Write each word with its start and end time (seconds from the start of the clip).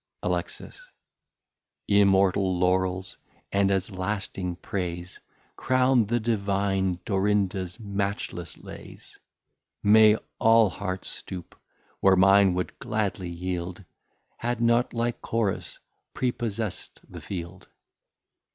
Alexis. 0.23 0.81
Immortal 1.87 2.57
Laurels 2.57 3.17
and 3.51 3.69
as 3.69 3.91
Lasting 3.91 4.55
Praise, 4.55 5.19
Crown 5.57 6.07
the 6.07 6.19
Divine 6.19 6.99
Dorinda's 7.05 7.79
matchless 7.79 8.57
Laies: 8.57 9.19
May 9.83 10.17
all 10.39 10.71
Hearts 10.71 11.07
stoop, 11.07 11.55
where 11.99 12.15
mine 12.15 12.55
would 12.55 12.79
gladly 12.79 13.29
yield, 13.29 13.85
Had 14.37 14.59
not 14.59 14.91
Lycoris 14.91 15.77
prepossest 16.15 17.01
the 17.07 17.21
Field. 17.21 17.67